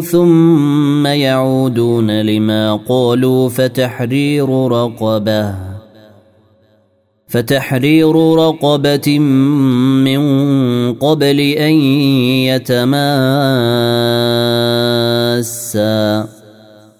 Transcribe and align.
ثم 0.00 1.06
يعودون 1.06 2.20
لما 2.20 2.76
قالوا 2.88 3.48
فتحرير 3.48 4.68
رقبه 4.68 5.54
فتحرير 7.28 8.34
رقبه 8.34 9.18
من 9.18 10.22
قبل 10.94 11.40
ان 11.40 11.72
يتماسا 12.48 13.18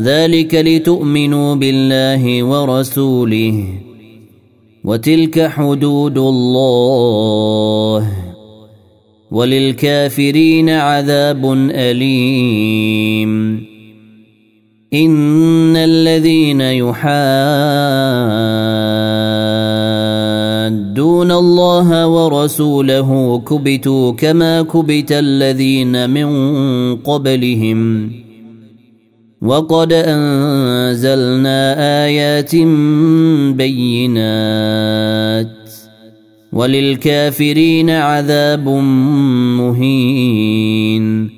ذلك 0.00 0.54
لتؤمنوا 0.54 1.54
بالله 1.54 2.42
ورسوله 2.42 3.64
وتلك 4.84 5.46
حدود 5.46 6.18
الله 6.18 8.08
وللكافرين 9.30 10.70
عذاب 10.70 11.52
أليم. 11.70 13.64
إن 14.94 15.76
الذين 15.76 16.60
يحادون 16.60 17.00
الله 21.32 22.06
ورسوله 22.06 23.38
كبتوا 23.38 24.12
كما 24.12 24.62
كبت 24.62 25.12
الذين 25.12 26.10
من 26.10 26.28
قبلهم. 26.96 28.12
وقد 29.44 29.92
أنزلنا 29.92 31.74
آيات 32.04 32.56
بينات 33.56 35.48
وللكافرين 36.52 37.90
عذاب 37.90 38.68
مهين. 39.58 41.30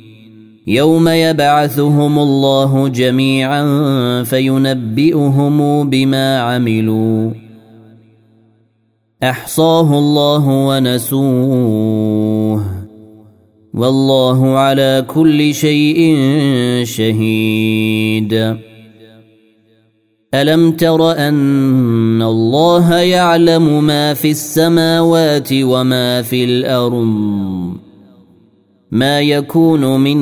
يوم 0.67 1.09
يبعثهم 1.09 2.19
الله 2.19 2.89
جميعا 2.89 3.65
فينبئهم 4.23 5.91
بما 5.91 6.39
عملوا. 6.41 7.31
أحصاه 9.23 9.99
الله 9.99 10.49
ونسوه. 10.49 11.17
والله 13.77 14.59
على 14.59 15.05
كل 15.09 15.55
شيء 15.55 16.17
شهيد. 16.85 18.57
ألم 20.35 20.73
تر 20.73 21.13
أن 21.13 22.23
الله 22.23 22.95
يعلم 22.95 23.85
ما 23.85 24.15
في 24.15 24.31
السماوات 24.31 25.49
وما 25.53 26.23
في 26.23 26.45
الأرض؟ 26.45 27.77
ما 28.91 29.21
يكون 29.21 30.01
من 30.01 30.17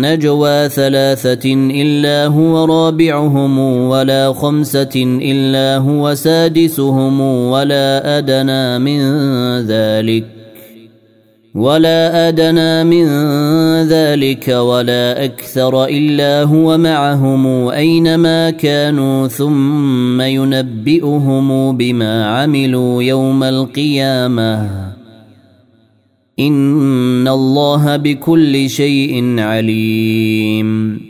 نجوى 0.00 0.68
ثلاثة 0.68 1.54
إلا 1.54 2.26
هو 2.26 2.64
رابعهم 2.64 3.58
ولا 3.58 4.32
خمسة 4.32 4.90
إلا 5.22 5.76
هو 5.76 6.14
سادسهم 6.14 7.20
ولا 7.20 8.18
أدنى 8.18 8.78
من 8.78 9.00
ذلك. 9.66 10.39
ولا 11.54 12.28
أدنى 12.28 12.84
من 12.84 13.06
ذلك 13.88 14.48
ولا 14.48 15.24
أكثر 15.24 15.84
إلا 15.84 16.42
هو 16.42 16.78
معهم 16.78 17.68
أينما 17.68 18.50
كانوا 18.50 19.28
ثم 19.28 20.20
ينبئهم 20.20 21.76
بما 21.76 22.26
عملوا 22.26 23.02
يوم 23.02 23.42
القيامة. 23.42 24.70
إن 26.38 27.28
الله 27.28 27.96
بكل 27.96 28.70
شيء 28.70 29.40
عليم. 29.40 31.09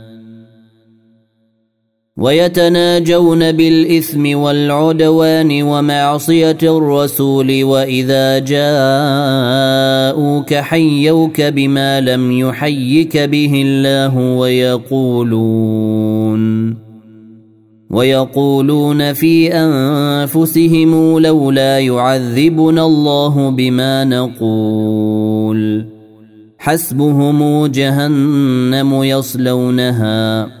ويتناجون 2.17 3.51
بالإثم 3.51 4.35
والعدوان 4.37 5.63
ومعصية 5.63 6.57
الرسول 6.63 7.63
وإذا 7.63 8.39
جاءوك 8.39 9.63
حيوك 10.53 11.41
بما 11.41 12.01
لم 12.01 12.31
يحيك 12.39 13.17
به 13.17 13.61
الله 13.65 14.17
ويقولون 14.17 15.51
ويقولون 17.89 19.13
في 19.13 19.53
أنفسهم 19.53 21.19
لولا 21.19 21.79
يعذبنا 21.79 22.85
الله 22.85 23.49
بما 23.49 24.03
نقول 24.03 25.85
حسبهم 26.57 27.65
جهنم 27.65 29.03
يصلونها 29.03 30.60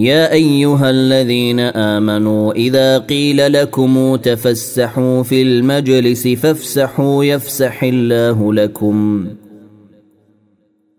يا 0.00 0.32
أيها 0.32 0.90
الذين 0.90 1.60
آمنوا 1.60 2.52
إذا 2.52 2.98
قيل 2.98 3.52
لكم 3.52 4.16
تفسحوا 4.16 5.22
في 5.22 5.42
المجلس 5.42 6.28
فافسحوا 6.28 7.24
يفسح 7.24 7.84
الله 7.84 8.54
لكم. 8.54 9.26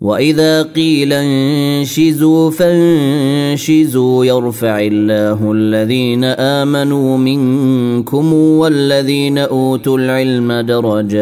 وإذا 0.01 0.63
قيل 0.63 1.13
انشزوا 1.13 2.51
فانشزوا 2.51 4.25
يرفع 4.25 4.79
الله 4.81 5.51
الذين 5.51 6.23
آمنوا 6.23 7.17
منكم 7.17 8.33
والذين 8.33 9.37
أوتوا 9.37 9.97
العلم 9.97 10.53
درجات. 10.53 11.21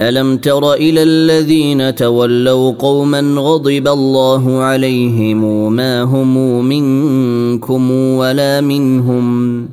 ألم 0.00 0.36
تر 0.36 0.72
إلى 0.74 1.02
الذين 1.02 1.94
تولوا 1.94 2.72
قوما 2.72 3.20
غضب 3.20 3.88
الله 3.88 4.58
عليهم 4.58 5.72
ما 5.72 6.02
هم 6.02 6.64
منكم 6.64 7.90
ولا 7.90 8.60
منهم 8.60 9.68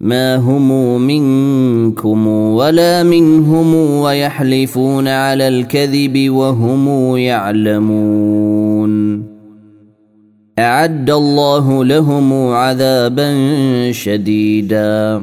ما 0.00 0.36
هم 0.36 1.02
منكم 1.02 2.26
ولا 2.26 3.02
منهم 3.02 3.74
ويحلفون 3.74 5.08
على 5.08 5.48
الكذب 5.48 6.30
وهم 6.30 7.16
يعلمون 7.16 8.90
أعد 10.58 11.10
الله 11.10 11.84
لهم 11.84 12.48
عذابا 12.48 13.32
شديدا 13.92 15.22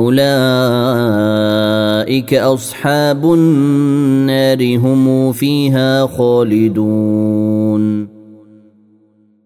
أولئك 0.00 0.24
أصحاب 2.34 3.32
النار 3.32 4.76
هم 4.76 5.32
فيها 5.32 6.06
خالدون. 6.06 8.08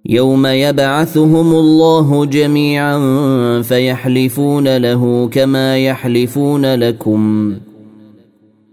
يوم 0.07 0.47
يبعثهم 0.47 1.55
الله 1.55 2.25
جميعا 2.25 2.99
فيحلفون 3.63 4.77
له 4.77 5.29
كما 5.29 5.79
يحلفون 5.79 6.75
لكم. 6.75 7.55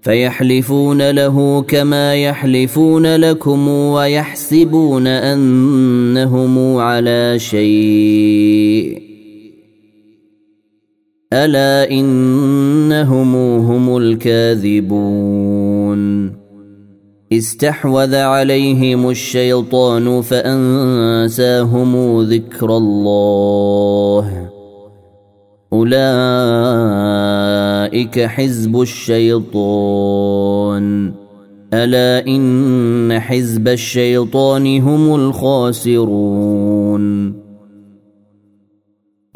فيحلفون 0.01 1.11
له 1.11 1.61
كما 1.61 2.15
يحلفون 2.15 3.15
لكم 3.15 3.67
ويحسبون 3.67 5.07
أنهم 5.07 6.77
على 6.77 7.39
شيء. 7.39 9.06
ألا 11.37 11.91
إنهم 11.91 13.35
هم 13.35 13.97
الكاذبون. 13.97 15.97
استحوذ 17.33 18.15
عليهم 18.15 19.09
الشيطان 19.09 20.21
فأنساهم 20.21 22.21
ذكر 22.21 22.77
الله. 22.77 24.49
أولئك 25.73 25.99
حزب 28.19 28.81
الشيطان. 28.81 29.57
ألا 31.73 32.27
إن 32.27 33.19
حزب 33.19 33.67
الشيطان 33.67 34.81
هم 34.81 35.15
الخاسرون. 35.15 36.76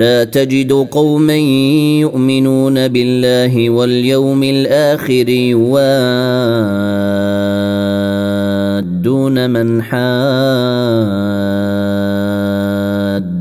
لا 0.00 0.24
تجد 0.24 0.72
قوما 0.72 1.36
يؤمنون 2.00 2.88
بالله 2.88 3.70
واليوم 3.70 4.42
الآخر 4.42 5.28
يوادون 5.28 5.90
من 9.50 9.82
حاد 9.82 10.00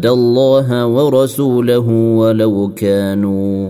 الله 0.05 0.85
ورسوله 0.85 1.87
ولو 2.19 2.71
كانوا 2.75 3.69